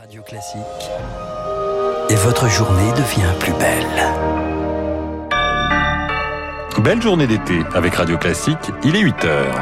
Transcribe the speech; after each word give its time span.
Radio 0.00 0.22
Classique. 0.22 0.60
Et 2.10 2.14
votre 2.16 2.48
journée 2.48 2.90
devient 2.92 3.32
plus 3.38 3.52
belle. 3.52 4.04
Belle 6.82 7.00
journée 7.00 7.26
d'été 7.26 7.60
avec 7.74 7.94
Radio 7.94 8.18
Classique, 8.18 8.72
il 8.82 8.96
est 8.96 9.00
8 9.00 9.24
heures. 9.24 9.54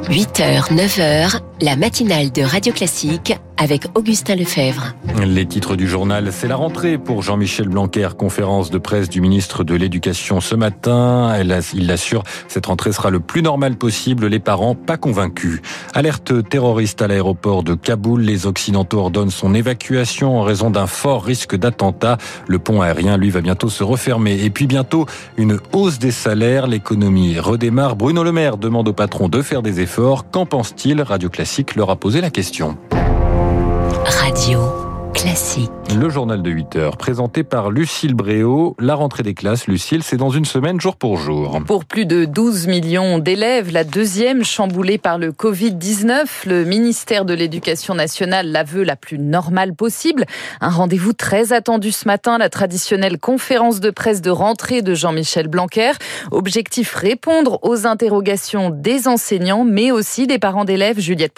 «8h, 0.08 0.72
9h, 0.72 1.40
la 1.62 1.76
matinale 1.76 2.32
de 2.32 2.42
Radio 2.42 2.72
Classique 2.72 3.38
avec 3.58 3.84
Augustin 3.94 4.36
Lefebvre. 4.36 4.94
Les 5.22 5.44
titres 5.44 5.76
du 5.76 5.86
journal, 5.86 6.30
c'est 6.32 6.48
la 6.48 6.56
rentrée 6.56 6.96
pour 6.96 7.20
Jean-Michel 7.20 7.68
Blanquer, 7.68 8.08
conférence 8.16 8.70
de 8.70 8.78
presse 8.78 9.10
du 9.10 9.20
ministre 9.20 9.64
de 9.64 9.74
l'Éducation 9.74 10.40
ce 10.40 10.54
matin. 10.54 11.36
il 11.74 11.86
l'assure, 11.86 12.22
cette 12.48 12.64
rentrée 12.64 12.92
sera 12.92 13.10
le 13.10 13.20
plus 13.20 13.42
normale 13.42 13.76
possible, 13.76 14.28
les 14.28 14.38
parents 14.38 14.74
pas 14.74 14.96
convaincus. 14.96 15.60
Alerte 15.92 16.48
terroriste 16.48 17.02
à 17.02 17.08
l'aéroport 17.08 17.62
de 17.62 17.74
Kaboul, 17.74 18.22
les 18.22 18.46
Occidentaux 18.46 19.00
ordonnent 19.00 19.30
son 19.30 19.52
évacuation 19.52 20.38
en 20.38 20.42
raison 20.42 20.70
d'un 20.70 20.86
fort 20.86 21.22
risque 21.22 21.56
d'attentat. 21.56 22.16
Le 22.48 22.58
pont 22.58 22.80
aérien, 22.80 23.18
lui, 23.18 23.28
va 23.28 23.42
bientôt 23.42 23.68
se 23.68 23.84
refermer. 23.84 24.42
Et 24.42 24.48
puis 24.48 24.66
bientôt, 24.66 25.04
une 25.36 25.58
hausse 25.72 25.98
des 25.98 26.12
salaires, 26.12 26.66
l'économie 26.66 27.38
redémarre. 27.38 27.96
Bruno 27.96 28.24
Le 28.24 28.32
Maire 28.32 28.56
demande 28.56 28.88
au 28.88 28.94
patron 28.94 29.28
de 29.28 29.42
faire 29.42 29.60
des 29.60 29.80
efforts. 29.80 30.30
Qu'en 30.30 30.46
pense-t-il? 30.46 31.02
Radio 31.02 31.28
Classique 31.28 31.49
leur 31.74 31.90
a 31.90 31.96
posé 31.96 32.20
la 32.20 32.30
question. 32.30 32.76
Radio 34.04 34.89
classique. 35.20 35.70
Le 35.94 36.08
journal 36.08 36.40
de 36.42 36.50
8 36.50 36.76
heures, 36.76 36.96
présenté 36.96 37.42
par 37.42 37.70
Lucille 37.70 38.14
Bréau. 38.14 38.74
La 38.78 38.94
rentrée 38.94 39.22
des 39.22 39.34
classes, 39.34 39.66
Lucille, 39.66 40.02
c'est 40.02 40.16
dans 40.16 40.30
une 40.30 40.46
semaine, 40.46 40.80
jour 40.80 40.96
pour 40.96 41.18
jour. 41.18 41.60
Pour 41.66 41.84
plus 41.84 42.06
de 42.06 42.24
12 42.24 42.68
millions 42.68 43.18
d'élèves, 43.18 43.70
la 43.70 43.84
deuxième 43.84 44.44
chamboulée 44.44 44.96
par 44.96 45.18
le 45.18 45.32
Covid-19, 45.32 46.24
le 46.46 46.64
ministère 46.64 47.26
de 47.26 47.34
l'Éducation 47.34 47.94
nationale 47.94 48.50
la 48.50 48.64
veut 48.64 48.82
la 48.82 48.96
plus 48.96 49.18
normale 49.18 49.74
possible. 49.74 50.24
Un 50.62 50.70
rendez-vous 50.70 51.12
très 51.12 51.52
attendu 51.52 51.92
ce 51.92 52.06
matin, 52.08 52.38
la 52.38 52.48
traditionnelle 52.48 53.18
conférence 53.18 53.80
de 53.80 53.90
presse 53.90 54.22
de 54.22 54.30
rentrée 54.30 54.80
de 54.80 54.94
Jean-Michel 54.94 55.48
Blanquer. 55.48 55.92
Objectif 56.30 56.94
répondre 56.94 57.58
aux 57.62 57.86
interrogations 57.86 58.70
des 58.70 59.06
enseignants, 59.06 59.64
mais 59.64 59.90
aussi 59.90 60.26
des 60.26 60.38
parents 60.38 60.64
d'élèves, 60.64 60.98
Juliette 60.98 61.34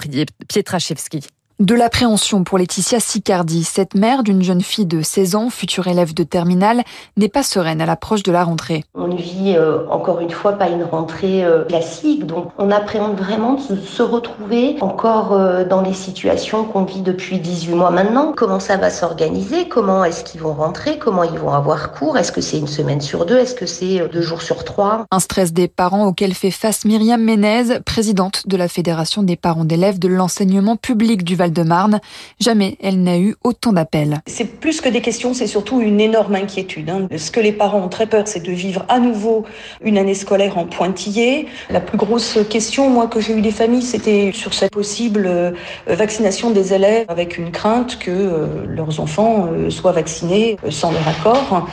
Pietraszewski. 0.47 1.27
De 1.63 1.77
l'appréhension 1.77 2.43
pour 2.43 2.59
Laetitia 2.59 2.99
Sicardi, 2.99 3.63
cette 3.63 3.95
mère 3.95 4.25
d'une 4.25 4.43
jeune 4.43 4.63
fille 4.63 4.85
de 4.85 5.01
16 5.01 5.37
ans, 5.37 5.49
future 5.49 5.87
élève 5.87 6.13
de 6.13 6.25
terminale, 6.25 6.83
n'est 7.17 7.29
pas 7.29 7.45
sereine 7.45 7.81
à 7.81 7.87
l'approche 7.87 8.25
de 8.25 8.33
la 8.33 8.43
rentrée. 8.43 8.83
On 8.97 9.07
ne 9.07 9.17
vit 9.17 9.55
euh, 9.55 9.87
encore 9.89 10.19
une 10.19 10.33
fois 10.33 10.55
pas 10.55 10.69
une 10.69 10.83
rentrée 10.83 11.45
euh, 11.45 11.63
classique, 11.63 12.27
donc 12.27 12.49
on 12.59 12.73
appréhende 12.73 13.17
vraiment 13.17 13.55
de 13.55 13.77
se 13.77 14.03
retrouver 14.03 14.75
encore 14.81 15.35
euh, 15.35 15.65
dans 15.65 15.83
les 15.83 15.93
situations 15.93 16.65
qu'on 16.65 16.83
vit 16.83 17.01
depuis 17.01 17.39
18 17.39 17.77
mois 17.77 17.93
maintenant. 17.93 18.33
Comment 18.37 18.59
ça 18.59 18.77
va 18.77 18.91
s'organiser? 18.91 19.69
Comment 19.69 20.05
est-ce 20.05 20.25
qu'ils 20.25 20.41
vont 20.41 20.55
rentrer? 20.55 20.99
Comment 20.99 21.23
ils 21.23 21.39
vont 21.39 21.53
avoir 21.53 21.93
cours? 21.93 22.19
Est-ce 22.19 22.33
que 22.33 22.41
c'est 22.41 22.59
une 22.59 22.67
semaine 22.67 23.01
sur 23.01 23.25
deux? 23.25 23.39
Est-ce 23.39 23.55
que 23.55 23.67
c'est 23.67 24.09
deux 24.09 24.23
jours 24.23 24.43
sur 24.43 24.65
trois? 24.65 25.05
Un 25.13 25.21
stress 25.21 25.53
des 25.53 25.69
parents 25.69 26.07
auquel 26.09 26.35
fait 26.35 26.51
face 26.51 26.85
Myriam 26.85 27.23
Ménez, 27.23 27.79
présidente 27.87 28.49
de 28.49 28.57
la 28.57 28.67
Fédération 28.67 29.23
des 29.23 29.37
parents 29.37 29.65
d'élèves 29.65 30.01
de 30.01 30.09
l'enseignement 30.09 30.75
public 30.75 31.23
du 31.23 31.37
Val 31.37 31.52
de 31.53 31.63
Marne. 31.63 32.01
Jamais 32.41 32.77
elle 32.83 33.03
n'a 33.03 33.19
eu 33.19 33.37
autant 33.45 33.73
d'appels. 33.73 34.21
C'est 34.27 34.61
plus 34.61 34.81
que 34.81 34.89
des 34.89 35.01
questions, 35.01 35.35
c'est 35.35 35.47
surtout 35.47 35.81
une 35.81 36.01
énorme 36.01 36.35
inquiétude. 36.35 36.91
Hein. 36.91 37.09
Ce 37.17 37.31
que 37.31 37.41
les 37.41 37.53
parents 37.53 37.81
ont 37.81 37.89
très 37.89 38.07
peur, 38.07 38.27
c'est 38.27 38.43
de 38.43 38.53
vivre 38.53 38.85
à 38.89 38.99
nouveau 38.99 39.45
une 39.83 39.99
année 39.99 40.15
scolaire 40.15 40.59
en 40.59 40.67
pointillé. 40.67 41.47
La 41.71 41.81
plus 41.81 41.99
grosse 41.99 42.39
question, 42.49 42.91
moi, 42.91 43.07
que 43.07 43.21
j'ai 43.21 43.35
eu 43.35 43.43
des 43.43 43.51
familles, 43.51 43.83
c'était 43.83 44.33
sur 44.33 44.55
cette 44.55 44.73
possible 44.73 45.27
euh, 45.27 45.53
vaccination 45.87 46.51
des 46.51 46.73
élèves 46.73 47.07
avec 47.09 47.39
une 47.39 47.51
crainte 47.51 47.99
que 47.99 48.11
euh, 48.11 48.65
leurs 48.67 49.01
enfants 49.01 49.49
euh, 49.53 49.71
soient 49.71 49.93
vaccinés 49.93 50.57
sans 50.71 50.93
leur 50.93 51.07
accord, 51.07 51.69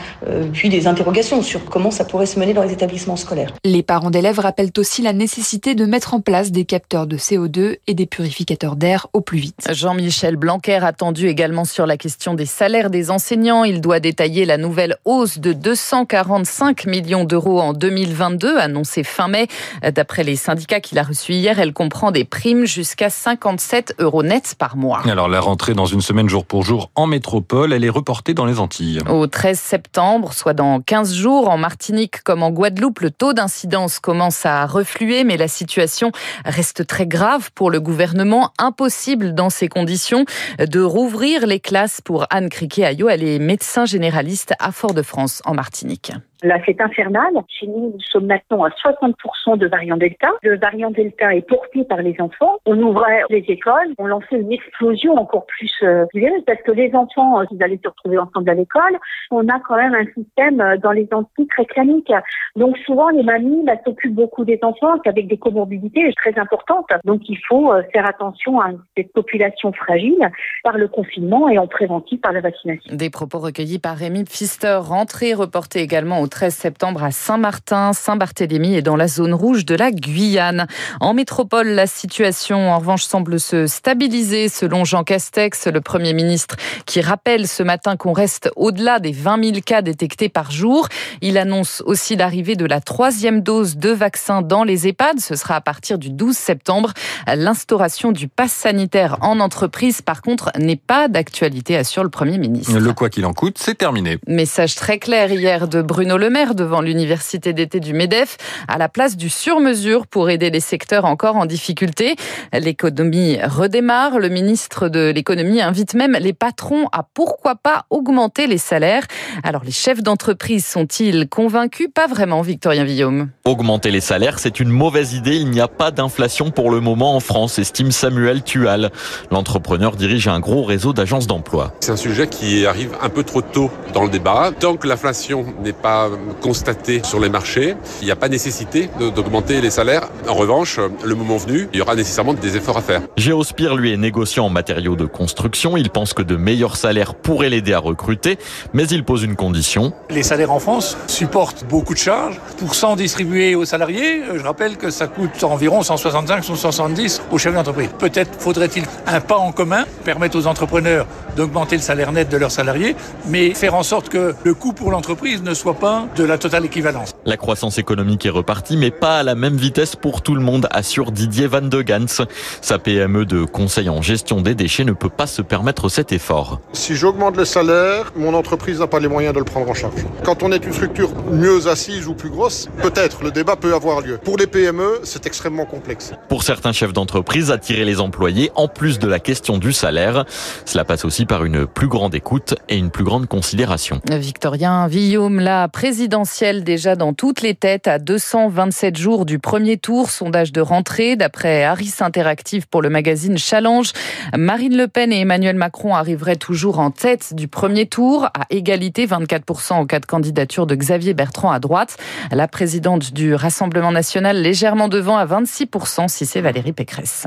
puis 0.52 0.68
des 0.68 0.86
interrogations 0.86 1.42
sur 1.42 1.64
comment 1.64 1.90
ça 1.90 2.04
pourrait 2.04 2.26
se 2.26 2.38
mener 2.38 2.52
dans 2.52 2.62
les 2.62 2.72
établissements 2.72 3.16
scolaires. 3.16 3.52
Les 3.64 3.82
parents 3.82 4.10
d'élèves 4.10 4.38
rappellent 4.38 4.72
aussi 4.76 5.02
la 5.02 5.12
nécessité 5.12 5.74
de 5.74 5.84
mettre 5.86 6.14
en 6.14 6.20
place 6.20 6.50
des 6.52 6.64
capteurs 6.64 7.06
de 7.06 7.16
CO2 7.16 7.78
et 7.86 7.94
des 7.94 8.06
purificateurs 8.06 8.76
d'air 8.76 9.06
au 9.12 9.20
plus 9.20 9.38
vite. 9.38 9.69
Jean-Michel 9.72 10.36
Blanquer 10.36 10.80
attendu 10.82 11.28
également 11.28 11.64
sur 11.64 11.86
la 11.86 11.96
question 11.96 12.34
des 12.34 12.46
salaires 12.46 12.90
des 12.90 13.10
enseignants. 13.10 13.64
Il 13.64 13.80
doit 13.80 14.00
détailler 14.00 14.44
la 14.44 14.56
nouvelle 14.56 14.96
hausse 15.04 15.38
de 15.38 15.52
245 15.52 16.86
millions 16.86 17.24
d'euros 17.24 17.60
en 17.60 17.72
2022, 17.72 18.58
annoncée 18.58 19.04
fin 19.04 19.28
mai. 19.28 19.46
D'après 19.94 20.24
les 20.24 20.36
syndicats 20.36 20.80
qu'il 20.80 20.98
a 20.98 21.02
reçus 21.02 21.32
hier, 21.32 21.58
elle 21.60 21.72
comprend 21.72 22.10
des 22.10 22.24
primes 22.24 22.64
jusqu'à 22.64 23.10
57 23.10 23.94
euros 23.98 24.22
nets 24.22 24.54
par 24.58 24.76
mois. 24.76 25.02
Alors 25.04 25.28
la 25.28 25.40
rentrée 25.40 25.74
dans 25.74 25.86
une 25.86 26.00
semaine 26.00 26.28
jour 26.28 26.44
pour 26.44 26.62
jour 26.62 26.90
en 26.94 27.06
métropole, 27.06 27.72
elle 27.72 27.84
est 27.84 27.90
reportée 27.90 28.34
dans 28.34 28.46
les 28.46 28.58
Antilles. 28.58 29.00
Au 29.08 29.26
13 29.26 29.58
septembre, 29.58 30.32
soit 30.32 30.54
dans 30.54 30.80
15 30.80 31.14
jours, 31.14 31.48
en 31.48 31.58
Martinique 31.58 32.22
comme 32.22 32.42
en 32.42 32.50
Guadeloupe, 32.50 33.00
le 33.00 33.10
taux 33.10 33.32
d'incidence 33.32 33.98
commence 33.98 34.44
à 34.46 34.66
refluer, 34.66 35.24
mais 35.24 35.36
la 35.36 35.48
situation 35.48 36.12
reste 36.44 36.86
très 36.86 37.06
grave 37.06 37.50
pour 37.54 37.70
le 37.70 37.80
gouvernement. 37.80 38.52
Impossible 38.58 39.34
ces 39.50 39.68
conditions 39.68 40.24
de 40.58 40.80
rouvrir 40.80 41.46
les 41.46 41.60
classes 41.60 42.00
pour 42.00 42.26
Anne 42.30 42.48
Criquet-Ayo. 42.48 43.08
Elle 43.08 43.24
est 43.24 43.38
médecin 43.38 43.84
généraliste 43.84 44.54
à 44.58 44.72
Fort-de-France 44.72 45.42
en 45.44 45.54
Martinique. 45.54 46.12
Là, 46.42 46.58
c'est 46.64 46.80
infernal. 46.80 47.32
Chez 47.48 47.66
nous, 47.66 47.92
nous 47.94 48.00
sommes 48.00 48.26
maintenant 48.26 48.64
à 48.64 48.70
60% 48.70 49.58
de 49.58 49.66
variant 49.66 49.96
Delta. 49.96 50.28
Le 50.42 50.58
variant 50.58 50.90
Delta 50.90 51.34
est 51.34 51.46
porté 51.46 51.84
par 51.84 52.02
les 52.02 52.16
enfants. 52.18 52.56
On 52.66 52.78
ouvrait 52.80 53.22
les 53.30 53.44
écoles, 53.48 53.94
on 53.98 54.06
lançait 54.06 54.36
une 54.36 54.52
explosion 54.52 55.14
encore 55.16 55.46
plus 55.46 55.72
euh, 55.82 56.06
parce 56.46 56.62
que 56.62 56.72
les 56.72 56.94
enfants, 56.94 57.40
euh, 57.40 57.44
ils 57.50 57.62
allaient 57.62 57.80
se 57.82 57.88
retrouver 57.88 58.18
ensemble 58.18 58.50
à 58.50 58.54
l'école. 58.54 58.98
On 59.30 59.48
a 59.48 59.60
quand 59.60 59.76
même 59.76 59.94
un 59.94 60.06
système 60.14 60.60
euh, 60.60 60.76
dans 60.76 60.92
les 60.92 61.08
Antilles 61.12 61.46
très 61.48 61.64
clanique. 61.64 62.12
Donc 62.56 62.76
souvent, 62.78 63.08
les 63.10 63.22
mamies 63.22 63.64
bah, 63.64 63.74
s'occupent 63.84 64.14
beaucoup 64.14 64.44
des 64.44 64.58
enfants 64.62 64.94
avec 65.04 65.28
des 65.28 65.36
comorbidités 65.36 66.12
très 66.16 66.38
importantes. 66.38 66.86
Donc 67.04 67.22
il 67.28 67.38
faut 67.48 67.72
euh, 67.72 67.82
faire 67.92 68.06
attention 68.06 68.60
à 68.60 68.70
cette 68.96 69.12
population 69.12 69.72
fragile 69.72 70.30
par 70.62 70.76
le 70.76 70.88
confinement 70.88 71.48
et 71.48 71.58
en 71.58 71.66
préventif 71.66 72.20
par 72.20 72.32
la 72.32 72.40
vaccination. 72.40 72.94
Des 72.94 73.10
propos 73.10 73.38
recueillis 73.38 73.78
par 73.78 73.96
Rémi 73.96 74.24
Pfister, 74.24 74.78
rentrée 74.80 75.34
reportée 75.34 75.80
également 75.80 76.20
au 76.20 76.26
13 76.30 76.54
septembre 76.54 77.02
à 77.02 77.10
Saint-Martin, 77.10 77.92
Saint-Barthélemy 77.92 78.76
et 78.76 78.82
dans 78.82 78.96
la 78.96 79.08
zone 79.08 79.34
rouge 79.34 79.66
de 79.66 79.74
la 79.74 79.90
Guyane. 79.90 80.66
En 81.00 81.12
métropole, 81.12 81.68
la 81.68 81.86
situation 81.86 82.72
en 82.72 82.78
revanche 82.78 83.02
semble 83.02 83.38
se 83.38 83.66
stabiliser 83.66 84.48
selon 84.48 84.84
Jean 84.84 85.04
Castex, 85.04 85.66
le 85.66 85.80
Premier 85.80 86.14
ministre, 86.14 86.56
qui 86.86 87.00
rappelle 87.00 87.46
ce 87.46 87.62
matin 87.62 87.96
qu'on 87.96 88.12
reste 88.12 88.50
au-delà 88.56 89.00
des 89.00 89.12
20 89.12 89.44
000 89.44 89.56
cas 89.64 89.82
détectés 89.82 90.28
par 90.28 90.50
jour. 90.50 90.88
Il 91.20 91.36
annonce 91.36 91.82
aussi 91.84 92.16
l'arrivée 92.16 92.56
de 92.56 92.64
la 92.64 92.80
troisième 92.80 93.42
dose 93.42 93.76
de 93.76 93.90
vaccin 93.90 94.40
dans 94.40 94.64
les 94.64 94.86
EHPAD. 94.86 95.20
Ce 95.20 95.34
sera 95.34 95.56
à 95.56 95.60
partir 95.60 95.98
du 95.98 96.10
12 96.10 96.36
septembre. 96.36 96.92
L'instauration 97.26 98.12
du 98.12 98.28
pass 98.28 98.52
sanitaire 98.52 99.18
en 99.20 99.40
entreprise, 99.40 100.00
par 100.00 100.22
contre, 100.22 100.50
n'est 100.58 100.76
pas 100.76 101.08
d'actualité, 101.08 101.76
assure 101.76 102.04
le 102.04 102.10
Premier 102.10 102.38
ministre. 102.38 102.78
Le 102.78 102.92
quoi 102.92 103.10
qu'il 103.10 103.26
en 103.26 103.32
coûte, 103.32 103.58
c'est 103.58 103.74
terminé. 103.76 104.18
Message 104.26 104.76
très 104.76 104.98
clair 104.98 105.32
hier 105.32 105.66
de 105.66 105.82
Bruno 105.82 106.19
Le 106.20 106.28
Maire 106.28 106.54
devant 106.54 106.82
l'université 106.82 107.54
d'été 107.54 107.80
du 107.80 107.94
MEDEF 107.94 108.36
à 108.68 108.76
la 108.76 108.90
place 108.90 109.16
du 109.16 109.30
sur-mesure 109.30 110.06
pour 110.06 110.28
aider 110.28 110.50
les 110.50 110.60
secteurs 110.60 111.06
encore 111.06 111.36
en 111.36 111.46
difficulté. 111.46 112.14
L'économie 112.52 113.38
redémarre. 113.42 114.18
Le 114.18 114.28
ministre 114.28 114.90
de 114.90 115.10
l'économie 115.14 115.62
invite 115.62 115.94
même 115.94 116.18
les 116.20 116.34
patrons 116.34 116.88
à 116.92 117.06
pourquoi 117.14 117.54
pas 117.54 117.86
augmenter 117.88 118.46
les 118.46 118.58
salaires. 118.58 119.04
Alors 119.44 119.64
les 119.64 119.70
chefs 119.70 120.02
d'entreprise 120.02 120.66
sont-ils 120.66 121.26
convaincus? 121.26 121.88
Pas 121.94 122.06
vraiment, 122.06 122.42
Victorien 122.42 122.84
Villaume. 122.84 123.30
Augmenter 123.46 123.90
les 123.90 124.02
salaires, 124.02 124.40
c'est 124.40 124.60
une 124.60 124.68
mauvaise 124.68 125.14
idée. 125.14 125.36
Il 125.36 125.48
n'y 125.48 125.62
a 125.62 125.68
pas 125.68 125.90
d'inflation 125.90 126.50
pour 126.50 126.70
le 126.70 126.80
moment 126.80 127.16
en 127.16 127.20
France, 127.20 127.58
estime 127.58 127.92
Samuel 127.92 128.42
Tual. 128.42 128.90
L'entrepreneur 129.30 129.96
dirige 129.96 130.28
un 130.28 130.40
gros 130.40 130.64
réseau 130.64 130.92
d'agences 130.92 131.26
d'emploi. 131.26 131.72
C'est 131.80 131.92
un 131.92 131.96
sujet 131.96 132.26
qui 132.26 132.66
arrive 132.66 132.94
un 133.00 133.08
peu 133.08 133.22
trop 133.22 133.40
tôt 133.40 133.70
dans 133.94 134.02
le 134.02 134.10
débat. 134.10 134.50
Tant 134.60 134.76
que 134.76 134.86
l'inflation 134.86 135.46
n'est 135.62 135.72
pas 135.72 136.09
constatée 136.40 137.00
sur 137.04 137.20
les 137.20 137.28
marchés, 137.28 137.76
il 138.00 138.04
n'y 138.06 138.10
a 138.10 138.16
pas 138.16 138.28
nécessité 138.28 138.90
d'augmenter 138.98 139.60
les 139.60 139.70
salaires. 139.70 140.08
En 140.28 140.34
revanche, 140.34 140.78
le 141.04 141.14
moment 141.14 141.36
venu, 141.36 141.68
il 141.72 141.78
y 141.78 141.82
aura 141.82 141.94
nécessairement 141.94 142.34
des 142.34 142.56
efforts 142.56 142.78
à 142.78 142.82
faire. 142.82 143.02
Géospire, 143.16 143.74
lui, 143.74 143.92
est 143.92 143.96
négociant 143.96 144.46
en 144.46 144.50
matériaux 144.50 144.96
de 144.96 145.06
construction. 145.06 145.76
Il 145.76 145.90
pense 145.90 146.14
que 146.14 146.22
de 146.22 146.36
meilleurs 146.36 146.76
salaires 146.76 147.14
pourraient 147.14 147.50
l'aider 147.50 147.72
à 147.72 147.78
recruter, 147.78 148.38
mais 148.72 148.86
il 148.86 149.04
pose 149.04 149.22
une 149.22 149.36
condition. 149.36 149.92
Les 150.10 150.22
salaires 150.22 150.52
en 150.52 150.60
France 150.60 150.96
supportent 151.06 151.64
beaucoup 151.64 151.94
de 151.94 151.98
charges. 151.98 152.40
Pour 152.58 152.74
100 152.74 152.96
distribués 152.96 153.54
aux 153.54 153.64
salariés, 153.64 154.22
je 154.34 154.42
rappelle 154.42 154.76
que 154.76 154.90
ça 154.90 155.06
coûte 155.06 155.42
environ 155.44 155.82
165 155.82 156.44
170 156.44 157.22
aux 157.30 157.38
chefs 157.38 157.54
d'entreprise. 157.54 157.90
Peut-être 157.98 158.40
faudrait-il 158.40 158.84
un 159.06 159.20
pas 159.20 159.36
en 159.36 159.52
commun, 159.52 159.84
permettre 160.04 160.38
aux 160.38 160.46
entrepreneurs 160.46 161.06
d'augmenter 161.36 161.76
le 161.76 161.82
salaire 161.82 162.12
net 162.12 162.28
de 162.28 162.36
leurs 162.36 162.50
salariés, 162.50 162.96
mais 163.28 163.54
faire 163.54 163.74
en 163.74 163.82
sorte 163.82 164.08
que 164.08 164.34
le 164.44 164.54
coût 164.54 164.72
pour 164.72 164.90
l'entreprise 164.90 165.42
ne 165.42 165.54
soit 165.54 165.74
pas 165.74 165.99
loin 166.00 166.08
de 166.16 166.24
la 166.24 166.38
totale 166.38 166.64
équivalence. 166.64 167.14
La 167.24 167.36
croissance 167.36 167.78
économique 167.78 168.26
est 168.26 168.30
repartie, 168.30 168.76
mais 168.76 168.90
pas 168.90 169.18
à 169.18 169.22
la 169.22 169.34
même 169.34 169.56
vitesse 169.56 169.96
pour 169.96 170.22
tout 170.22 170.34
le 170.34 170.40
monde, 170.40 170.66
assure 170.70 171.12
Didier 171.12 171.46
Van 171.46 171.60
de 171.60 171.82
Gans. 171.82 172.24
Sa 172.60 172.78
PME 172.78 173.24
de 173.24 173.44
conseil 173.44 173.88
en 173.88 174.02
gestion 174.02 174.40
des 174.40 174.54
déchets 174.54 174.84
ne 174.84 174.92
peut 174.92 175.08
pas 175.08 175.26
se 175.26 175.42
permettre 175.42 175.88
cet 175.88 176.12
effort. 176.12 176.60
Si 176.72 176.96
j'augmente 176.96 177.36
le 177.36 177.44
salaire, 177.44 178.12
mon 178.16 178.34
entreprise 178.34 178.80
n'a 178.80 178.86
pas 178.86 179.00
les 179.00 179.08
moyens 179.08 179.34
de 179.34 179.38
le 179.38 179.44
prendre 179.44 179.68
en 179.68 179.74
charge. 179.74 180.04
Quand 180.24 180.42
on 180.42 180.52
est 180.52 180.64
une 180.64 180.72
structure 180.72 181.10
mieux 181.30 181.68
assise 181.68 182.06
ou 182.08 182.14
plus 182.14 182.30
grosse, 182.30 182.68
peut-être 182.82 183.22
le 183.22 183.30
débat 183.30 183.56
peut 183.56 183.74
avoir 183.74 184.00
lieu. 184.00 184.18
Pour 184.18 184.36
les 184.36 184.46
PME, 184.46 185.00
c'est 185.04 185.26
extrêmement 185.26 185.66
complexe. 185.66 186.12
Pour 186.28 186.42
certains 186.42 186.72
chefs 186.72 186.92
d'entreprise, 186.92 187.50
attirer 187.50 187.84
les 187.84 188.00
employés, 188.00 188.50
en 188.54 188.68
plus 188.68 188.98
de 188.98 189.06
la 189.06 189.18
question 189.18 189.58
du 189.58 189.72
salaire, 189.72 190.24
cela 190.64 190.84
passe 190.84 191.04
aussi 191.04 191.26
par 191.26 191.44
une 191.44 191.66
plus 191.66 191.88
grande 191.88 192.14
écoute 192.14 192.54
et 192.68 192.76
une 192.76 192.90
plus 192.90 193.04
grande 193.04 193.26
considération. 193.26 194.00
Victorien 194.10 194.86
Villaume, 194.88 195.40
la 195.40 195.68
présidentielle 195.90 196.62
déjà 196.62 196.94
dans 196.94 197.14
toutes 197.14 197.42
les 197.42 197.56
têtes 197.56 197.88
à 197.88 197.98
227 197.98 198.96
jours 198.96 199.26
du 199.26 199.40
premier 199.40 199.76
tour, 199.76 200.08
sondage 200.08 200.52
de 200.52 200.60
rentrée 200.60 201.16
d'après 201.16 201.64
Harris 201.64 201.94
Interactive 201.98 202.68
pour 202.68 202.80
le 202.80 202.90
magazine 202.90 203.36
Challenge. 203.36 203.90
Marine 204.38 204.76
Le 204.76 204.86
Pen 204.86 205.12
et 205.12 205.18
Emmanuel 205.18 205.56
Macron 205.56 205.96
arriveraient 205.96 206.36
toujours 206.36 206.78
en 206.78 206.92
tête 206.92 207.34
du 207.34 207.48
premier 207.48 207.86
tour 207.86 208.26
à 208.26 208.46
égalité 208.50 209.04
24% 209.04 209.72
en 209.72 209.86
cas 209.86 209.98
de 209.98 210.06
candidature 210.06 210.64
de 210.68 210.76
Xavier 210.76 211.12
Bertrand 211.12 211.50
à 211.50 211.58
droite. 211.58 211.96
La 212.30 212.46
présidente 212.46 213.12
du 213.12 213.34
Rassemblement 213.34 213.90
national 213.90 214.40
légèrement 214.40 214.86
devant 214.86 215.16
à 215.16 215.26
26% 215.26 216.06
si 216.06 216.24
c'est 216.24 216.40
Valérie 216.40 216.72
Pécresse. 216.72 217.26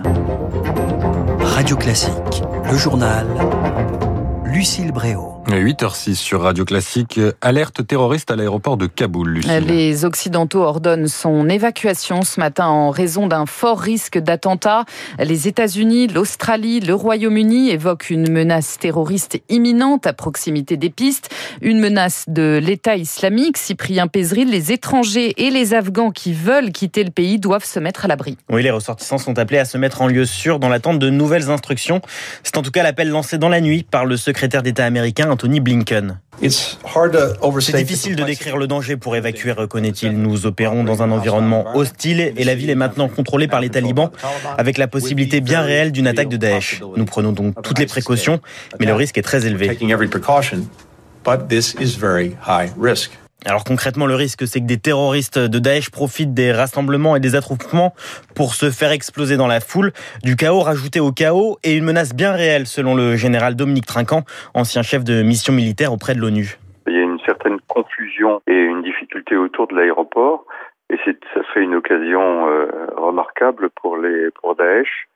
Radio 1.41 1.75
Classique, 1.75 2.43
le 2.71 2.77
journal 2.77 3.27
Lucille 4.45 4.93
Bréau. 4.93 5.32
8h06 5.47 6.15
sur 6.15 6.41
Radio 6.41 6.65
Classique. 6.65 7.19
Alerte 7.41 7.85
terroriste 7.85 8.31
à 8.31 8.35
l'aéroport 8.35 8.77
de 8.77 8.87
Kaboul, 8.87 9.29
Lucille. 9.29 9.65
Les 9.67 10.05
Occidentaux 10.05 10.61
ordonnent 10.61 11.07
son 11.07 11.49
évacuation 11.49 12.21
ce 12.21 12.39
matin 12.39 12.67
en 12.67 12.89
raison 12.89 13.27
d'un 13.27 13.45
fort 13.45 13.79
risque 13.79 14.17
d'attentat. 14.17 14.85
Les 15.19 15.47
États-Unis, 15.47 16.07
l'Australie, 16.07 16.79
le 16.79 16.93
Royaume-Uni 16.93 17.69
évoquent 17.69 18.09
une 18.09 18.31
menace 18.31 18.77
terroriste 18.79 19.41
imminente 19.49 20.07
à 20.07 20.13
proximité 20.13 20.77
des 20.77 20.89
pistes. 20.89 21.29
Une 21.61 21.79
menace 21.79 22.25
de 22.27 22.59
l'État 22.63 22.95
islamique. 22.95 23.57
Cyprien 23.57 24.07
Pézril, 24.07 24.49
les 24.49 24.71
étrangers 24.71 25.33
et 25.37 25.49
les 25.49 25.73
Afghans 25.73 26.11
qui 26.11 26.33
veulent 26.33 26.71
quitter 26.71 27.03
le 27.03 27.11
pays 27.11 27.37
doivent 27.37 27.65
se 27.65 27.79
mettre 27.79 28.05
à 28.05 28.07
l'abri. 28.07 28.37
Oui, 28.49 28.63
les 28.63 28.71
ressortissants 28.71 29.17
sont 29.17 29.37
appelés 29.37 29.59
à 29.59 29.65
se 29.65 29.77
mettre 29.77 30.01
en 30.01 30.07
lieu 30.07 30.25
sûr 30.25 30.59
dans 30.59 30.69
l'attente 30.69 30.99
de 30.99 31.09
nouvelles 31.09 31.49
instructions. 31.49 32.01
C'est 32.43 32.57
en 32.57 32.61
tout 32.61 32.71
cas 32.71 32.83
l'appel 32.83 33.09
lancé 33.09 33.37
dans 33.37 33.49
la 33.49 33.61
nuit 33.61 33.83
par 33.83 34.05
le 34.05 34.15
secrétaire 34.17 34.63
d'État 34.63 34.85
américain 34.85 35.32
Anthony 35.33 35.59
Blinken. 35.59 36.19
C'est 37.59 37.77
difficile 37.77 38.15
de 38.15 38.23
décrire 38.23 38.57
le 38.57 38.67
danger 38.67 38.97
pour 38.97 39.15
évacuer, 39.15 39.51
reconnaît-il. 39.51 40.11
Nous 40.11 40.45
opérons 40.45 40.83
dans 40.83 41.01
un 41.01 41.09
environnement 41.09 41.75
hostile 41.75 42.33
et 42.37 42.43
la 42.43 42.53
ville 42.53 42.69
est 42.69 42.75
maintenant 42.75 43.07
contrôlée 43.09 43.47
par 43.47 43.59
les 43.59 43.69
talibans 43.69 44.11
avec 44.57 44.77
la 44.77 44.87
possibilité 44.87 45.41
bien 45.41 45.61
réelle 45.61 45.91
d'une 45.91 46.05
attaque 46.05 46.29
de 46.29 46.37
Daesh. 46.37 46.81
Nous 46.95 47.05
prenons 47.05 47.31
donc 47.31 47.55
toutes 47.63 47.79
les 47.79 47.87
précautions, 47.87 48.39
mais 48.79 48.85
le 48.85 48.93
risque 48.93 49.17
est 49.17 49.23
très 49.23 49.47
élevé. 49.47 49.77
Alors 53.45 53.65
concrètement, 53.65 54.05
le 54.05 54.15
risque, 54.15 54.47
c'est 54.47 54.61
que 54.61 54.65
des 54.65 54.79
terroristes 54.79 55.37
de 55.37 55.59
Daesh 55.59 55.89
profitent 55.89 56.33
des 56.33 56.53
rassemblements 56.53 57.17
et 57.17 57.19
des 57.19 57.35
attroupements 57.35 57.93
pour 58.35 58.53
se 58.53 58.69
faire 58.69 58.91
exploser 58.91 59.35
dans 59.35 59.47
la 59.47 59.59
foule, 59.59 59.91
du 60.23 60.37
chaos 60.37 60.61
rajouté 60.61 61.01
au 61.01 61.11
chaos 61.11 61.57
et 61.63 61.75
une 61.75 61.83
menace 61.83 62.15
bien 62.15 62.31
réelle, 62.31 62.67
selon 62.67 62.95
le 62.95 63.17
général 63.17 63.55
Dominique 63.55 63.85
Trinquant, 63.85 64.23
ancien 64.53 64.81
chef 64.81 65.03
de 65.03 65.23
mission 65.23 65.51
militaire 65.51 65.91
auprès 65.91 66.15
de 66.15 66.19
l'ONU. 66.19 66.57
Il 66.87 66.93
y 66.93 66.97
a 66.97 67.01
une 67.01 67.19
certaine 67.25 67.59
confusion 67.67 68.41
et 68.47 68.57
une 68.57 68.81
difficulté 68.81 69.35
autour 69.35 69.67
de 69.67 69.75
l'aéroport, 69.75 70.45
et 70.89 70.97
ça 70.97 71.41
serait 71.49 71.63
une 71.63 71.75
occasion 71.75 72.47
euh, 72.47 72.67
remarquable 72.95 73.69
pour 73.81 73.97
les 73.97 74.29
pour 74.41 74.55
Daesh 74.55 75.07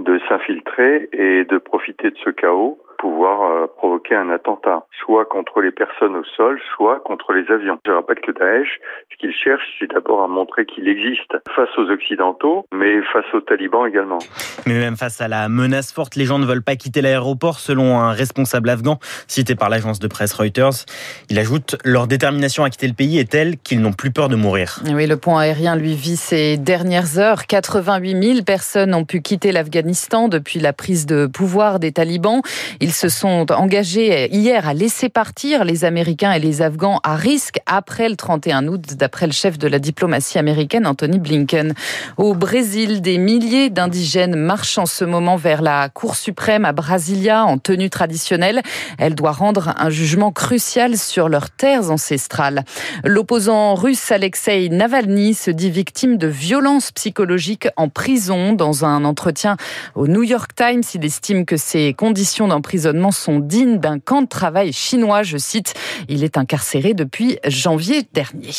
de 0.00 0.18
s'infiltrer 0.28 1.08
et 1.12 1.44
de 1.44 1.58
profiter 1.58 2.10
de 2.10 2.16
ce 2.24 2.30
chaos 2.30 2.78
pouvoir 2.98 3.42
euh, 3.50 3.66
provoquer 3.76 4.14
un 4.14 4.30
attentat, 4.30 4.86
soit 5.04 5.24
contre 5.24 5.60
les 5.60 5.70
personnes 5.70 6.16
au 6.16 6.24
sol, 6.36 6.60
soit 6.74 7.00
contre 7.00 7.32
les 7.32 7.50
avions. 7.52 7.78
Je 7.86 7.92
rappelle 7.92 8.20
que 8.20 8.32
Daesh, 8.32 8.80
ce 9.12 9.16
qu'il 9.18 9.32
cherche, 9.32 9.62
c'est 9.78 9.90
d'abord 9.90 10.22
à 10.22 10.28
montrer 10.28 10.66
qu'il 10.66 10.88
existe 10.88 11.36
face 11.54 11.68
aux 11.78 11.90
Occidentaux, 11.90 12.66
mais 12.72 13.02
face 13.12 13.26
aux 13.34 13.40
talibans 13.40 13.86
également. 13.86 14.18
Mais 14.66 14.74
même 14.74 14.96
face 14.96 15.20
à 15.20 15.28
la 15.28 15.48
menace 15.48 15.92
forte, 15.92 16.16
les 16.16 16.24
gens 16.24 16.38
ne 16.38 16.46
veulent 16.46 16.62
pas 16.62 16.76
quitter 16.76 17.02
l'aéroport, 17.02 17.58
selon 17.58 17.98
un 17.98 18.12
responsable 18.12 18.70
afghan 18.70 18.98
cité 19.26 19.54
par 19.54 19.68
l'agence 19.68 19.98
de 19.98 20.08
presse 20.08 20.32
Reuters. 20.34 20.86
Il 21.30 21.38
ajoute 21.38 21.76
leur 21.84 22.06
détermination 22.06 22.64
à 22.64 22.70
quitter 22.70 22.86
le 22.86 22.94
pays 22.94 23.18
est 23.18 23.30
telle 23.30 23.58
qu'ils 23.58 23.80
n'ont 23.80 23.92
plus 23.92 24.10
peur 24.10 24.28
de 24.28 24.36
mourir. 24.36 24.80
Oui, 24.92 25.06
le 25.06 25.16
pont 25.16 25.36
aérien 25.36 25.76
lui 25.76 25.94
vit 25.94 26.16
ces 26.16 26.56
dernières 26.56 27.18
heures. 27.18 27.46
88 27.46 28.22
000 28.22 28.42
personnes 28.44 28.94
ont 28.94 29.04
pu 29.04 29.20
quitter 29.20 29.52
l'Afghanistan 29.52 30.28
depuis 30.28 30.60
la 30.60 30.72
prise 30.72 31.06
de 31.06 31.26
pouvoir 31.26 31.78
des 31.78 31.92
talibans. 31.92 32.40
Ils 32.80 32.92
se 32.94 33.08
sont 33.08 33.50
engagés 33.50 34.32
hier 34.34 34.68
à 34.68 34.72
laisser 34.72 35.08
partir 35.08 35.64
les 35.64 35.84
Américains 35.84 36.32
et 36.32 36.38
les 36.38 36.62
Afghans 36.62 37.00
à 37.02 37.16
risque 37.16 37.58
après 37.66 38.08
le 38.08 38.16
31 38.16 38.68
août, 38.68 38.94
d'après 38.94 39.26
le 39.26 39.32
chef 39.32 39.58
de 39.58 39.66
la 39.66 39.78
diplomatie 39.78 40.38
américaine, 40.38 40.86
Anthony 40.86 41.18
Blinken. 41.18 41.74
Au 42.16 42.34
Brésil, 42.34 43.00
des 43.00 43.18
milliers 43.18 43.70
d'indigènes 43.70 44.36
marchent 44.36 44.78
en 44.78 44.86
ce 44.86 45.04
moment 45.04 45.36
vers 45.36 45.60
la 45.60 45.88
Cour 45.88 46.14
suprême 46.14 46.64
à 46.64 46.72
Brasilia 46.72 47.44
en 47.44 47.58
tenue 47.58 47.90
traditionnelle. 47.90 48.62
Elle 48.98 49.14
doit 49.14 49.32
rendre 49.32 49.74
un 49.76 49.90
jugement 49.90 50.30
crucial 50.30 50.96
sur 50.96 51.28
leurs 51.28 51.50
terres 51.50 51.90
ancestrales. 51.90 52.64
L'opposant 53.02 53.74
russe 53.74 54.12
Alexei 54.12 54.68
Navalny 54.68 55.34
se 55.34 55.50
dit 55.50 55.70
victime 55.70 56.16
de 56.16 56.28
violences 56.28 56.92
psychologiques 56.92 57.68
en 57.76 57.88
prison. 57.88 58.52
Dans 58.52 58.84
un 58.84 59.04
entretien 59.04 59.56
au 59.96 60.06
New 60.06 60.22
York 60.22 60.52
Times, 60.54 60.82
il 60.94 61.04
estime 61.04 61.44
que 61.44 61.56
ses 61.56 61.92
conditions 61.92 62.46
d'emprisonnement 62.46 62.73
sont 63.10 63.38
dignes 63.38 63.78
d'un 63.78 63.98
camp 63.98 64.22
de 64.22 64.28
travail 64.28 64.72
chinois, 64.72 65.22
je 65.22 65.36
cite. 65.36 65.74
Il 66.08 66.24
est 66.24 66.36
incarcéré 66.36 66.94
depuis 66.94 67.38
janvier 67.46 68.02
dernier. 68.12 68.50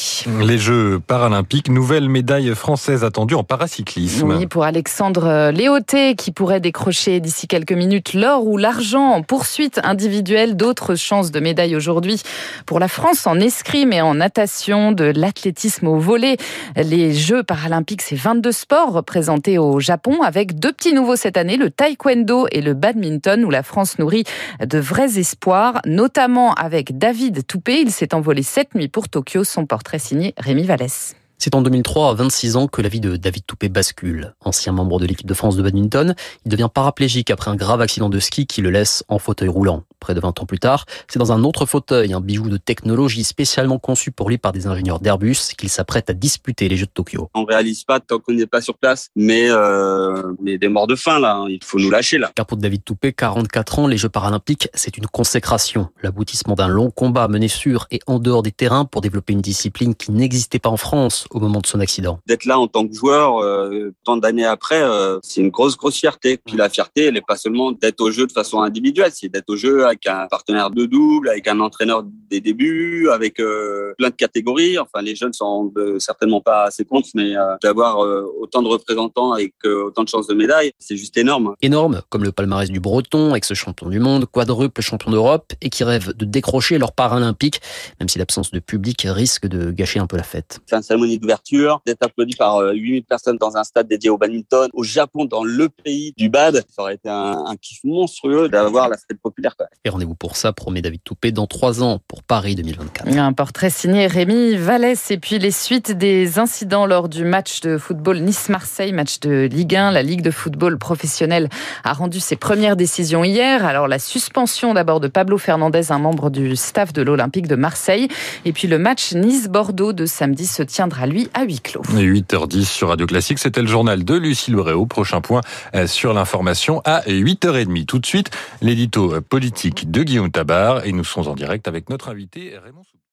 Les 0.41 0.57
Jeux 0.57 0.99
paralympiques, 0.99 1.69
nouvelle 1.69 2.09
médaille 2.09 2.53
française 2.55 3.03
attendue 3.03 3.35
en 3.35 3.43
paracyclisme. 3.43 4.31
Oui, 4.31 4.47
pour 4.47 4.63
Alexandre 4.63 5.51
Léoté, 5.51 6.15
qui 6.15 6.31
pourrait 6.31 6.59
décrocher 6.59 7.19
d'ici 7.19 7.47
quelques 7.47 7.71
minutes 7.71 8.13
l'or 8.13 8.45
ou 8.45 8.57
l'argent 8.57 9.11
en 9.11 9.21
poursuite 9.21 9.79
individuelle. 9.83 10.55
D'autres 10.55 10.95
chances 10.95 11.31
de 11.31 11.39
médaille 11.39 11.75
aujourd'hui 11.75 12.21
pour 12.65 12.79
la 12.79 12.87
France 12.87 13.27
en 13.27 13.39
escrime 13.39 13.93
et 13.93 14.01
en 14.01 14.15
natation, 14.15 14.91
de 14.91 15.05
l'athlétisme 15.15 15.87
au 15.87 15.99
volet. 15.99 16.37
Les 16.75 17.13
Jeux 17.13 17.43
paralympiques, 17.43 18.01
c'est 18.01 18.15
22 18.15 18.51
sports 18.51 18.93
représentés 18.93 19.57
au 19.57 19.79
Japon 19.79 20.21
avec 20.23 20.59
deux 20.59 20.71
petits 20.71 20.93
nouveaux 20.93 21.15
cette 21.15 21.37
année, 21.37 21.57
le 21.57 21.69
taekwondo 21.69 22.47
et 22.51 22.61
le 22.61 22.73
badminton, 22.73 23.43
où 23.45 23.49
la 23.49 23.63
France 23.63 23.97
de 24.09 24.79
vrais 24.79 25.19
espoirs, 25.19 25.81
notamment 25.85 26.53
avec 26.53 26.97
David 26.97 27.45
Toupé. 27.45 27.81
Il 27.81 27.91
s'est 27.91 28.13
envolé 28.13 28.43
cette 28.43 28.75
nuit 28.75 28.87
pour 28.87 29.09
Tokyo. 29.09 29.43
Son 29.43 29.65
portrait 29.65 29.99
signé 29.99 30.33
Rémi 30.37 30.63
Vallès. 30.63 31.15
C'est 31.37 31.53
en 31.53 31.61
2003, 31.61 32.11
à 32.11 32.13
26 32.13 32.55
ans, 32.55 32.67
que 32.67 32.81
la 32.81 32.89
vie 32.89 33.01
de 33.01 33.17
David 33.17 33.45
Toupé 33.45 33.69
bascule. 33.69 34.33
Ancien 34.43 34.71
membre 34.71 34.99
de 34.99 35.05
l'équipe 35.05 35.27
de 35.27 35.33
France 35.33 35.57
de 35.57 35.63
badminton, 35.63 36.15
il 36.45 36.49
devient 36.49 36.69
paraplégique 36.73 37.29
après 37.29 37.51
un 37.51 37.55
grave 37.55 37.81
accident 37.81 38.09
de 38.09 38.19
ski 38.19 38.47
qui 38.47 38.61
le 38.61 38.69
laisse 38.69 39.03
en 39.09 39.19
fauteuil 39.19 39.49
roulant. 39.49 39.83
Près 39.99 40.13
de 40.13 40.19
20 40.19 40.39
ans 40.39 40.45
plus 40.45 40.59
tard, 40.59 40.85
c'est 41.07 41.19
dans 41.19 41.31
un 41.31 41.43
autre 41.43 41.65
fauteuil, 41.65 42.13
un 42.13 42.21
bijou 42.21 42.49
de 42.49 42.57
technologie 42.57 43.23
spécialement 43.23 43.79
conçu 43.79 44.11
pour 44.11 44.29
lui 44.29 44.37
par 44.37 44.53
des 44.53 44.67
ingénieurs 44.67 44.99
d'Airbus, 44.99 45.53
qu'il 45.57 45.69
s'apprête 45.69 46.09
à 46.09 46.13
disputer 46.13 46.69
les 46.69 46.77
Jeux 46.77 46.85
de 46.85 46.91
Tokyo. 46.91 47.29
On 47.33 47.43
réalise 47.43 47.83
pas 47.83 47.99
tant 47.99 48.19
qu'on 48.19 48.33
n'est 48.33 48.45
pas 48.45 48.61
sur 48.61 48.77
place, 48.77 49.09
mais 49.15 49.49
euh, 49.49 50.33
on 50.41 50.45
est 50.45 50.57
des 50.57 50.69
morts 50.69 50.87
de 50.87 50.95
faim 50.95 51.19
là, 51.19 51.43
il 51.49 51.63
faut 51.63 51.79
nous 51.79 51.89
lâcher 51.89 52.17
là. 52.17 52.31
Car 52.35 52.45
pour 52.45 52.57
David 52.57 52.83
Toupé, 52.83 53.13
44 53.13 53.79
ans, 53.79 53.87
les 53.87 53.97
Jeux 53.97 54.09
paralympiques, 54.09 54.69
c'est 54.73 54.97
une 54.97 55.07
consécration, 55.07 55.89
l'aboutissement 56.01 56.55
d'un 56.55 56.67
long 56.67 56.91
combat 56.91 57.27
mené 57.27 57.47
sur 57.47 57.87
et 57.91 57.99
en 58.07 58.19
dehors 58.19 58.43
des 58.43 58.51
terrains 58.51 58.85
pour 58.85 59.01
développer 59.01 59.33
une 59.33 59.41
discipline 59.41 59.95
qui 59.95 60.11
n'existait 60.11 60.59
pas 60.59 60.69
en 60.69 60.77
France 60.77 61.24
au 61.31 61.39
moment 61.39 61.59
de 61.59 61.67
son 61.67 61.79
accident. 61.79 62.19
D'être 62.27 62.45
là 62.45 62.59
en 62.59 62.67
tant 62.67 62.87
que 62.87 62.93
joueur, 62.93 63.39
euh, 63.39 63.93
tant 64.03 64.17
d'années 64.17 64.45
après, 64.45 64.81
euh, 64.81 65.19
c'est 65.23 65.41
une 65.41 65.49
grosse, 65.49 65.77
grosse 65.77 65.97
fierté. 65.97 66.37
Puis 66.37 66.55
la 66.57 66.69
fierté, 66.69 67.05
elle 67.05 67.15
n'est 67.15 67.21
pas 67.21 67.37
seulement 67.37 67.71
d'être 67.71 68.01
au 68.01 68.11
jeu 68.11 68.27
de 68.27 68.31
façon 68.31 68.61
individuelle, 68.61 69.11
c'est 69.13 69.29
d'être 69.29 69.49
au 69.49 69.55
jeu 69.55 69.85
avec 69.85 70.07
un 70.07 70.27
partenaire 70.27 70.69
de 70.69 70.85
double, 70.85 71.29
avec 71.29 71.47
un 71.47 71.59
entraîneur 71.59 72.03
des 72.29 72.41
débuts, 72.41 73.09
avec 73.09 73.39
euh, 73.39 73.93
plein 73.97 74.09
de 74.09 74.15
catégories. 74.15 74.77
Enfin, 74.79 75.01
les 75.01 75.15
jeunes 75.15 75.33
sont 75.33 75.73
certainement 75.99 76.41
pas 76.41 76.65
assez 76.65 76.85
compte, 76.85 77.05
mais 77.15 77.33
d'avoir 77.61 77.99
autant 78.39 78.61
de 78.61 78.67
représentants 78.67 79.33
avec 79.33 79.53
autant 79.65 80.03
de 80.03 80.09
chances 80.09 80.27
de 80.27 80.33
médailles, 80.33 80.71
c'est 80.79 80.97
juste 80.97 81.17
énorme. 81.17 81.55
Énorme, 81.61 82.01
comme 82.09 82.23
le 82.23 82.31
palmarès 82.31 82.69
du 82.69 82.79
Breton, 82.79 83.35
ex-champion 83.35 83.89
du 83.89 83.99
monde, 83.99 84.25
quadruple 84.25 84.81
champion 84.81 85.11
d'Europe, 85.11 85.53
et 85.61 85.69
qui 85.69 85.83
rêve 85.83 86.13
de 86.15 86.25
décrocher 86.25 86.77
leur 86.77 86.91
paralympique, 86.91 87.61
même 87.99 88.09
si 88.09 88.19
l'absence 88.19 88.51
de 88.51 88.59
public 88.59 89.05
risque 89.09 89.47
de 89.47 89.71
gâcher 89.71 89.99
un 89.99 90.07
peu 90.07 90.17
la 90.17 90.23
fête. 90.23 90.59
C'est 90.65 90.75
un 90.75 90.81
cérémonie 90.81 91.14
cérémonie 91.15 91.19
d'ouverture, 91.19 91.81
d'être 91.85 92.03
applaudi 92.03 92.35
par 92.35 92.59
8000 92.61 93.03
personnes 93.03 93.37
dans 93.37 93.57
un 93.57 93.63
stade 93.63 93.87
dédié 93.87 94.09
au 94.09 94.17
badminton. 94.17 94.69
Au 94.73 94.83
Japon, 94.83 95.25
dans 95.25 95.43
le 95.43 95.69
pays 95.69 96.13
du 96.17 96.29
bad, 96.29 96.63
ça 96.69 96.81
aurait 96.81 96.95
été 96.95 97.09
un, 97.09 97.45
un 97.45 97.55
kiff 97.55 97.79
monstrueux 97.83 98.49
d'avoir 98.49 98.89
la 98.89 98.97
fête 98.97 99.19
populaire. 99.21 99.55
Quoi. 99.55 99.67
Et 99.83 99.89
rendez-vous 99.89 100.15
pour 100.15 100.35
ça, 100.35 100.53
promet 100.53 100.81
David 100.81 101.01
Toupé, 101.03 101.31
dans 101.31 101.47
trois 101.47 101.83
ans 101.83 101.99
pour 102.07 102.23
Paris 102.23 102.55
2024. 102.55 103.17
Un 103.17 103.33
portrait 103.33 103.69
signé 103.69 104.07
Rémi 104.07 104.55
Vallès 104.55 105.11
et 105.11 105.17
puis 105.17 105.39
les 105.39 105.51
suites 105.51 105.91
des 105.91 106.39
incidents 106.39 106.85
lors 106.85 107.09
du 107.09 107.23
match 107.23 107.61
de 107.61 107.77
football 107.77 108.19
Nice-Marseille, 108.19 108.91
match 108.91 109.19
de 109.19 109.47
Ligue 109.51 109.75
1. 109.75 109.91
La 109.91 110.03
Ligue 110.03 110.21
de 110.21 110.31
football 110.31 110.77
professionnel 110.77 111.49
a 111.83 111.93
rendu 111.93 112.19
ses 112.19 112.35
premières 112.35 112.75
décisions 112.75 113.23
hier. 113.23 113.65
Alors 113.65 113.87
la 113.87 113.99
suspension 113.99 114.73
d'abord 114.73 114.99
de 114.99 115.07
Pablo 115.07 115.37
Fernandez, 115.37 115.91
un 115.91 115.99
membre 115.99 116.29
du 116.29 116.55
staff 116.55 116.93
de 116.93 117.01
l'Olympique 117.01 117.47
de 117.47 117.55
Marseille. 117.55 118.07
Et 118.45 118.53
puis 118.53 118.67
le 118.67 118.77
match 118.77 119.13
Nice-Bordeaux 119.13 119.93
de 119.93 120.05
samedi 120.05 120.45
se 120.45 120.63
tiendra 120.63 121.04
lui 121.05 121.29
à 121.33 121.43
huis 121.43 121.59
clos. 121.59 121.81
8h10 121.81 122.65
sur 122.65 122.89
Radio 122.89 123.05
Classique, 123.05 123.39
c'était 123.39 123.61
le 123.61 123.67
journal 123.67 124.03
de 124.03 124.15
Lucie 124.15 124.51
Lauréau. 124.51 124.85
Prochain 124.85 125.21
point 125.21 125.41
euh, 125.75 125.87
sur 125.87 126.13
l'information 126.13 126.81
à 126.85 127.01
8h30. 127.01 127.85
Tout 127.85 127.99
de 127.99 128.05
suite, 128.05 128.31
l'édito 128.61 129.21
politique 129.21 129.91
de 129.91 130.03
Guillaume 130.03 130.31
Tabar 130.31 130.85
et 130.85 130.91
nous 130.91 131.03
sommes 131.03 131.27
en 131.27 131.35
direct 131.35 131.67
avec 131.67 131.89
notre 131.89 132.09
invité 132.09 132.53
Raymond 132.63 132.83